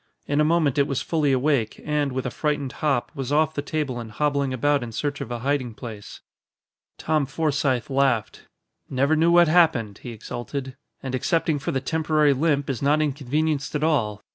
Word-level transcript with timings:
In 0.25 0.41
a 0.41 0.43
moment 0.43 0.79
it 0.79 0.87
was 0.87 1.03
fully 1.03 1.31
awake 1.31 1.79
and, 1.85 2.11
with 2.11 2.25
a 2.25 2.31
frightened 2.31 2.71
hop, 2.81 3.11
was 3.13 3.31
off 3.31 3.53
the 3.53 3.61
table 3.61 3.99
and 3.99 4.09
hobbling 4.11 4.51
about 4.51 4.81
in 4.81 4.91
search 4.91 5.21
of 5.21 5.29
a 5.29 5.37
hiding 5.45 5.75
place. 5.75 6.21
Tom 6.97 7.27
Forsythe 7.27 7.87
laughed. 7.87 8.47
"Never 8.89 9.15
knew 9.15 9.29
what 9.29 9.47
happened," 9.47 9.99
he 9.99 10.09
exulted, 10.09 10.75
"and 11.03 11.13
excepting 11.13 11.59
for 11.59 11.69
the 11.71 11.81
temporary 11.81 12.33
limp 12.33 12.67
is 12.67 12.81
not 12.81 12.99
inconvenienced 12.99 13.75
at 13.75 13.83
all. 13.83 14.23